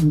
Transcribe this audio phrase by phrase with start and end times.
[0.00, 0.08] The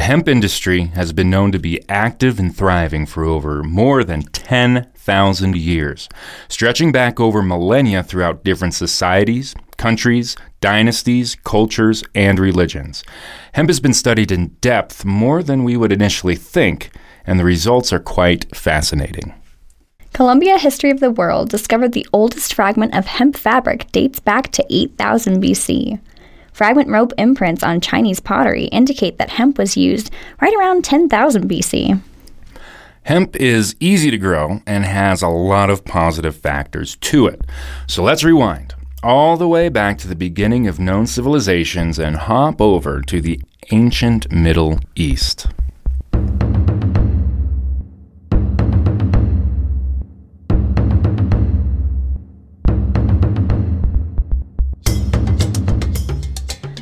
[0.00, 5.56] hemp industry has been known to be active and thriving for over more than 10,000
[5.56, 6.08] years,
[6.48, 13.04] stretching back over millennia throughout different societies, countries, dynasties, cultures, and religions.
[13.52, 16.90] Hemp has been studied in depth more than we would initially think,
[17.26, 19.34] and the results are quite fascinating.
[20.14, 24.64] Columbia History of the World discovered the oldest fragment of hemp fabric dates back to
[24.70, 26.00] 8000 BC.
[26.54, 30.10] Fragment rope imprints on Chinese pottery indicate that hemp was used
[30.40, 32.00] right around 10,000 BC.
[33.02, 37.42] Hemp is easy to grow and has a lot of positive factors to it.
[37.86, 42.58] So let's rewind all the way back to the beginning of known civilizations and hop
[42.58, 43.38] over to the
[43.70, 45.46] ancient Middle East.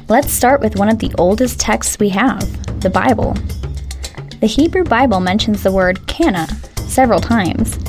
[0.09, 3.35] Let's start with one of the oldest texts we have the Bible.
[4.41, 6.47] The Hebrew Bible mentions the word canna
[6.87, 7.82] several times.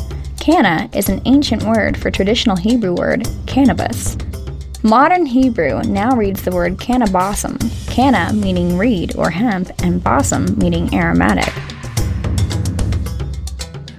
[0.44, 4.17] Canna is an ancient word for traditional Hebrew word cannabis.
[4.83, 7.58] Modern Hebrew now reads the word cannabosum,
[7.89, 11.47] canna meaning reed or hemp, and bosom meaning aromatic.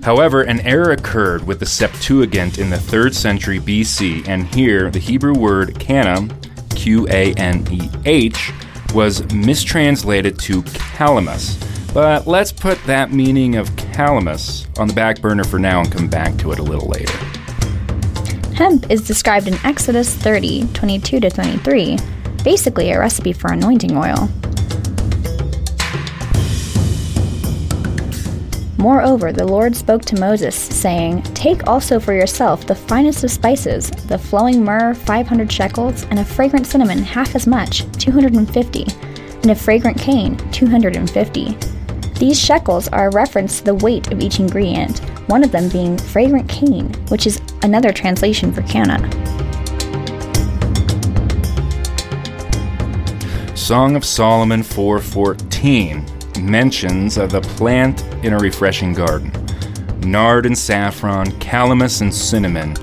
[0.03, 4.99] However, an error occurred with the Septuagint in the 3rd century BC, and here the
[4.99, 6.29] Hebrew word canna
[6.77, 8.53] Q A N E H,
[8.93, 11.59] was mistranslated to calamus.
[11.95, 16.09] But let's put that meaning of calamus on the back burner for now and come
[16.09, 17.17] back to it a little later.
[18.55, 21.99] Hemp is described in Exodus 30 22 to 23,
[22.43, 24.29] basically a recipe for anointing oil.
[28.85, 33.91] Moreover, the Lord spoke to Moses, saying, Take also for yourself the finest of spices,
[33.91, 38.85] the flowing myrrh, 500 shekels, and a fragrant cinnamon, half as much, 250,
[39.43, 41.74] and a fragrant cane, 250.
[42.19, 45.99] These shekels are a reference to the weight of each ingredient, one of them being
[45.99, 48.99] fragrant cane, which is another translation for canna.
[53.57, 56.05] Song of Solomon 414
[56.41, 59.33] mentions of the plant in a refreshing garden
[60.05, 62.75] nard and saffron, calamus and cinnamon,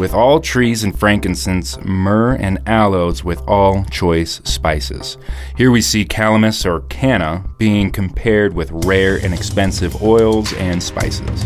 [0.00, 5.18] with all trees and frankincense, myrrh and aloes, with all choice spices.
[5.58, 11.44] Here we see calamus or canna being compared with rare and expensive oils and spices.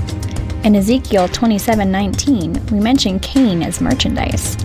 [0.63, 4.57] In Ezekiel 27:19, we mention cane as merchandise.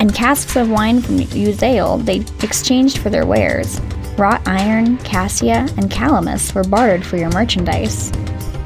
[0.00, 3.80] And casks of wine from Uzziel they exchanged for their wares.
[4.18, 8.10] Wrought iron, cassia, and calamus were bartered for your merchandise.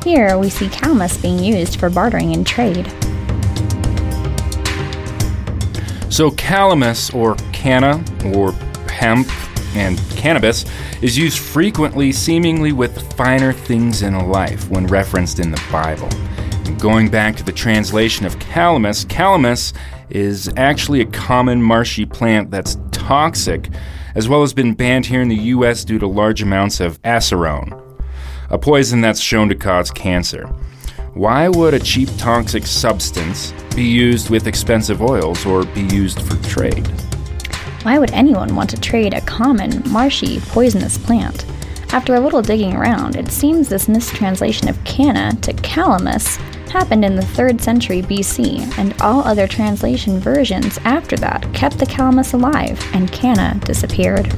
[0.02, 2.90] Here we see calamus being used for bartering in trade.
[6.16, 8.02] So, calamus or canna
[8.34, 8.52] or
[8.88, 9.28] hemp
[9.76, 10.64] and cannabis
[11.02, 16.08] is used frequently, seemingly with finer things in life when referenced in the Bible.
[16.64, 19.74] And going back to the translation of calamus, calamus
[20.08, 23.68] is actually a common marshy plant that's toxic
[24.14, 25.84] as well as been banned here in the U.S.
[25.84, 27.78] due to large amounts of asarone,
[28.48, 30.50] a poison that's shown to cause cancer.
[31.16, 36.36] Why would a cheap toxic substance be used with expensive oils or be used for
[36.46, 36.86] trade?
[37.84, 41.46] Why would anyone want to trade a common, marshy, poisonous plant?
[41.94, 46.36] After a little digging around, it seems this mistranslation of canna to calamus
[46.68, 51.86] happened in the 3rd century BC, and all other translation versions after that kept the
[51.86, 54.30] calamus alive, and canna disappeared.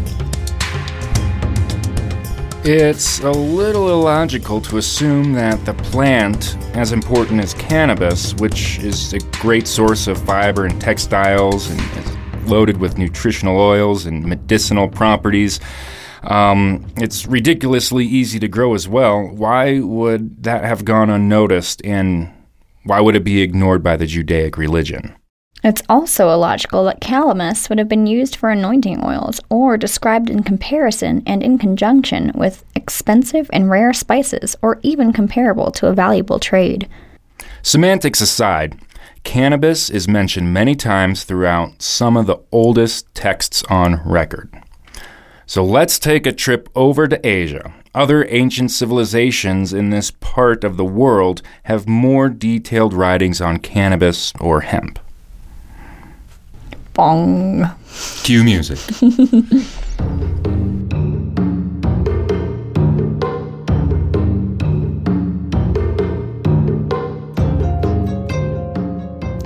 [2.71, 9.15] It's a little illogical to assume that the plant, as important as cannabis, which is
[9.15, 14.87] a great source of fiber and textiles and is loaded with nutritional oils and medicinal
[14.87, 15.61] properties,
[16.25, 19.23] um, it's ridiculously easy to grow as well.
[19.29, 22.31] Why would that have gone unnoticed and
[22.85, 25.17] why would it be ignored by the Judaic religion?
[25.65, 30.45] It's also illogical that calamus would have been used for anointing oils or described in
[30.45, 36.39] comparison and in conjunction with expensive and rare spices or even comparable to a valuable
[36.39, 36.89] trade.
[37.63, 38.79] Semantics aside,
[39.25, 44.63] cannabis is mentioned many times throughout some of the oldest texts on record.
[45.45, 47.75] So let's take a trip over to Asia.
[47.95, 54.33] Other ancient civilizations in this part of the world have more detailed writings on cannabis
[54.39, 55.01] or hemp.
[56.99, 57.65] Bong.
[58.25, 58.81] Cue music.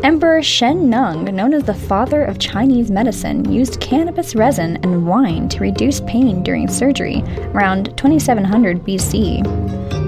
[0.03, 5.47] Emperor Shen Nung, known as the father of Chinese medicine, used cannabis resin and wine
[5.51, 7.23] to reduce pain during surgery
[7.53, 10.02] around 2700 BC.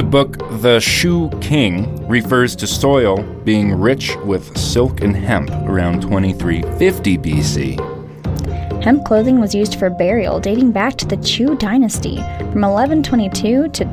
[0.00, 6.00] The book The Shu King refers to soil being rich with silk and hemp around
[6.00, 8.82] 2350 BC.
[8.82, 13.84] Hemp clothing was used for burial dating back to the Chu dynasty from 1122 to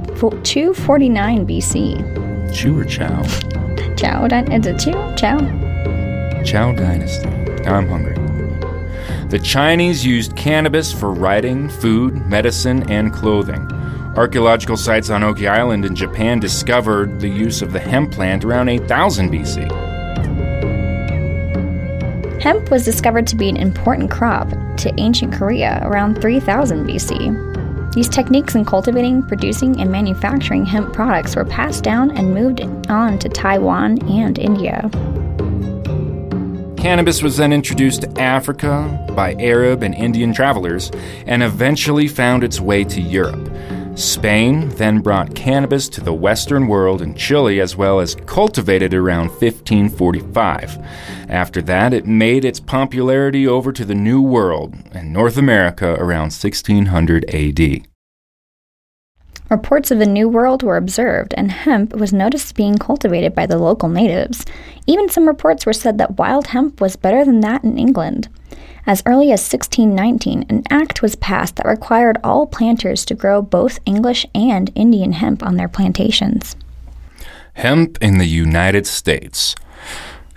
[0.44, 2.56] 249 BC.
[2.56, 3.22] Chu or Chow?
[3.98, 4.28] Chow.
[4.50, 4.94] Is it Chu?
[5.18, 5.40] Chow?
[6.46, 7.28] Chow Dynasty.
[7.66, 8.16] I'm hungry.
[9.28, 13.70] The Chinese used cannabis for writing, food, medicine, and clothing.
[14.18, 18.68] Archaeological sites on Oki Island in Japan discovered the use of the hemp plant around
[18.68, 19.62] 8000 BC.
[22.42, 27.94] Hemp was discovered to be an important crop to ancient Korea around 3000 BC.
[27.94, 33.20] These techniques in cultivating, producing, and manufacturing hemp products were passed down and moved on
[33.20, 34.90] to Taiwan and India.
[36.78, 40.90] Cannabis was then introduced to Africa by Arab and Indian travelers
[41.28, 43.47] and eventually found its way to Europe.
[43.98, 49.30] Spain then brought cannabis to the Western world and Chile as well as cultivated around
[49.30, 50.78] 1545.
[51.28, 56.32] After that, it made its popularity over to the New World and North America around
[56.32, 57.88] 1600 AD.
[59.50, 63.58] Reports of the New World were observed, and hemp was noticed being cultivated by the
[63.58, 64.46] local natives.
[64.86, 68.28] Even some reports were said that wild hemp was better than that in England.
[68.86, 73.80] As early as 1619, an act was passed that required all planters to grow both
[73.86, 76.58] English and Indian hemp on their plantations.
[77.54, 79.56] Hemp in the United States.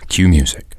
[0.07, 0.77] Cue music.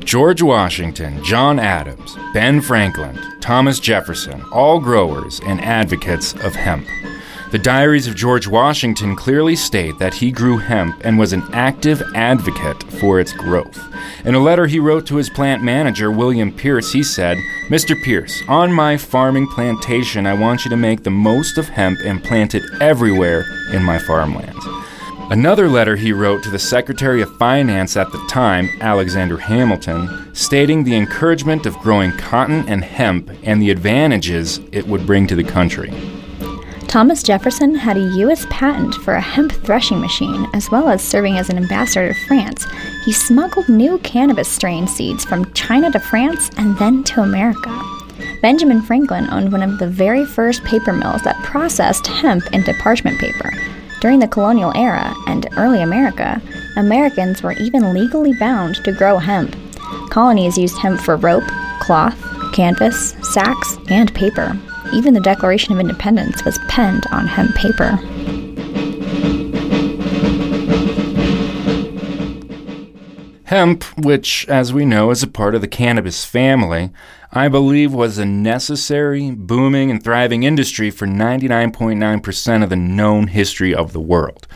[0.00, 6.86] George Washington, John Adams, Ben Franklin, Thomas Jefferson, all growers and advocates of hemp.
[7.50, 12.02] The diaries of George Washington clearly state that he grew hemp and was an active
[12.14, 13.80] advocate for its growth.
[14.26, 17.98] In a letter he wrote to his plant manager, William Pierce, he said, Mr.
[18.02, 22.22] Pierce, on my farming plantation, I want you to make the most of hemp and
[22.22, 24.66] plant it everywhere in my farmlands.
[25.30, 30.84] Another letter he wrote to the Secretary of Finance at the time, Alexander Hamilton, stating
[30.84, 35.44] the encouragement of growing cotton and hemp and the advantages it would bring to the
[35.44, 36.17] country.
[36.88, 38.46] Thomas Jefferson had a U.S.
[38.48, 42.66] patent for a hemp threshing machine, as well as serving as an ambassador to France.
[43.04, 47.78] He smuggled new cannabis strain seeds from China to France and then to America.
[48.40, 53.18] Benjamin Franklin owned one of the very first paper mills that processed hemp into parchment
[53.18, 53.52] paper.
[54.00, 56.40] During the colonial era and early America,
[56.76, 59.54] Americans were even legally bound to grow hemp.
[60.08, 61.46] Colonies used hemp for rope,
[61.80, 62.18] cloth,
[62.54, 64.58] canvas, sacks, and paper.
[64.92, 67.98] Even the Declaration of Independence was penned on hemp paper.
[73.44, 76.90] Hemp, which, as we know, is a part of the cannabis family,
[77.32, 83.74] I believe was a necessary, booming, and thriving industry for 99.9% of the known history
[83.74, 84.46] of the world.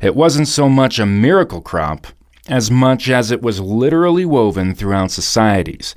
[0.00, 2.06] It wasn't so much a miracle crop
[2.48, 5.94] as much as it was literally woven throughout societies.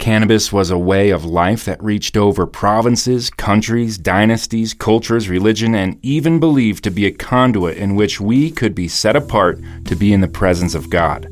[0.00, 5.98] Cannabis was a way of life that reached over provinces, countries, dynasties, cultures, religion, and
[6.02, 10.14] even believed to be a conduit in which we could be set apart to be
[10.14, 11.28] in the presence of God.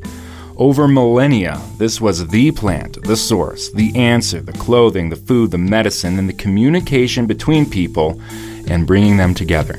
[0.55, 5.57] Over millennia, this was the plant, the source, the answer, the clothing, the food, the
[5.57, 8.21] medicine, and the communication between people
[8.67, 9.77] and bringing them together.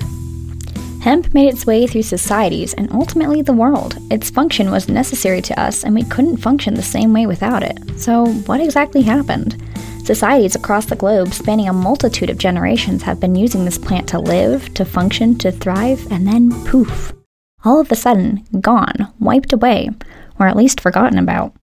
[1.01, 3.97] Hemp made its way through societies and ultimately the world.
[4.11, 7.79] Its function was necessary to us, and we couldn't function the same way without it.
[7.99, 9.57] So, what exactly happened?
[10.05, 14.19] Societies across the globe, spanning a multitude of generations, have been using this plant to
[14.19, 17.13] live, to function, to thrive, and then poof.
[17.65, 19.91] All of a sudden, gone, wiped away,
[20.39, 21.55] or at least forgotten about.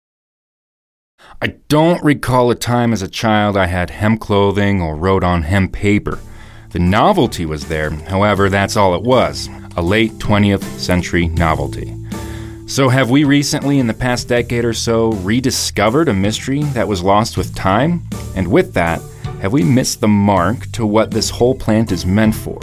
[1.43, 5.43] I don't recall a time as a child I had hemp clothing or wrote on
[5.43, 6.21] hemp paper.
[6.71, 11.95] The novelty was there, however, that's all it was a late 20th century novelty.
[12.67, 17.03] So, have we recently, in the past decade or so, rediscovered a mystery that was
[17.03, 18.03] lost with time?
[18.35, 19.01] And with that,
[19.41, 22.59] have we missed the mark to what this whole plant is meant for?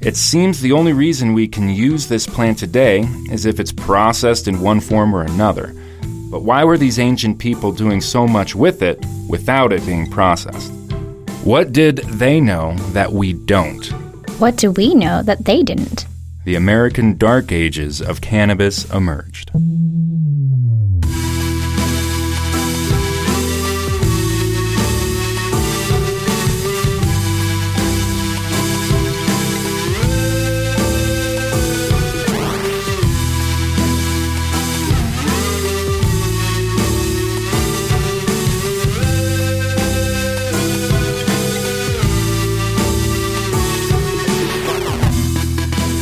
[0.00, 4.48] It seems the only reason we can use this plant today is if it's processed
[4.48, 5.74] in one form or another.
[6.28, 10.72] But why were these ancient people doing so much with it without it being processed?
[11.44, 13.84] What did they know that we don't?
[14.38, 16.06] What do we know that they didn't?
[16.44, 19.50] The American Dark Ages of cannabis emerged.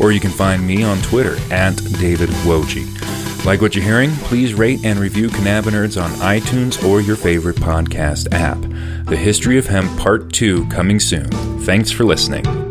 [0.00, 3.44] or you can find me on Twitter at David Woj.
[3.44, 4.10] Like what you're hearing?
[4.22, 8.56] Please rate and review Cannabinerds on iTunes or your favorite podcast app.
[9.06, 11.28] The History of Hemp Part 2 coming soon.
[11.60, 12.65] Thanks for listening.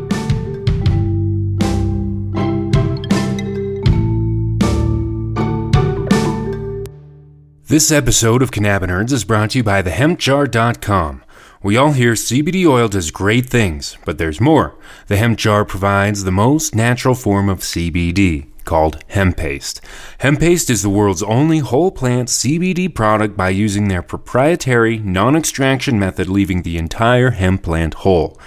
[7.67, 11.23] This episode of Cannabinerds is brought to you by thehempjar.com.
[11.63, 14.77] We all hear CBD oil does great things, but there's more.
[15.07, 19.81] The hemp jar provides the most natural form of CBD, called hemp paste.
[20.19, 25.35] Hemp paste is the world's only whole plant CBD product by using their proprietary non
[25.35, 28.39] extraction method, leaving the entire hemp plant whole.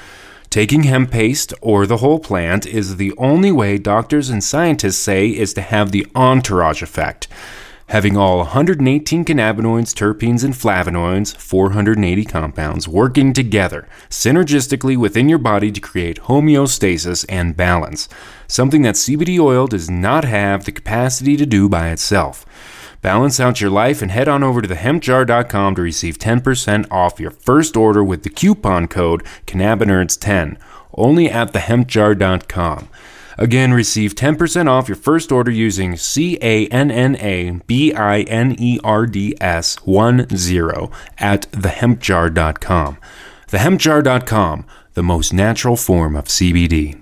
[0.48, 5.26] Taking hemp paste or the whole plant is the only way doctors and scientists say
[5.26, 7.26] is to have the entourage effect
[7.88, 15.72] having all 118 cannabinoids, terpenes, and flavonoids, 480 compounds, working together synergistically within your body
[15.72, 18.08] to create homeostasis and balance,
[18.46, 22.46] something that CBD oil does not have the capacity to do by itself.
[23.02, 27.30] Balance out your life and head on over to thehempjar.com to receive 10% off your
[27.30, 30.58] first order with the coupon code cannabinerds10
[30.98, 32.88] only at thehempjar.com.
[33.38, 38.22] Again, receive 10% off your first order using C A N N A B I
[38.22, 40.26] N E R D S 10
[41.18, 42.98] at thehempjar.com.
[43.46, 47.00] Thehempjar.com, the most natural form of CBD.